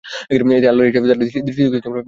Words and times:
এতে 0.55 0.67
আল্লাহর 0.67 0.87
ইচ্ছায় 0.89 1.03
তাঁর 1.03 1.19
দৃষ্টিশক্তি 1.21 1.51
ফিরে 1.57 1.67
আসবে। 1.69 1.99